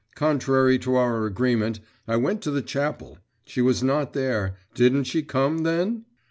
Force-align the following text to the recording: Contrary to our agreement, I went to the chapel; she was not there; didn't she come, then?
Contrary 0.15 0.79
to 0.79 0.95
our 0.95 1.27
agreement, 1.27 1.79
I 2.07 2.15
went 2.15 2.41
to 2.41 2.49
the 2.49 2.63
chapel; 2.63 3.19
she 3.45 3.61
was 3.61 3.83
not 3.83 4.13
there; 4.13 4.57
didn't 4.73 5.03
she 5.03 5.21
come, 5.21 5.59
then? 5.59 6.05